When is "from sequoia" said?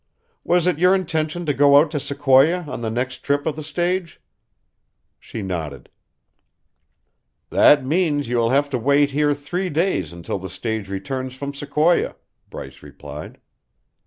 11.35-12.15